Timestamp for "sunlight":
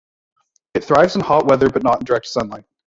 2.25-2.65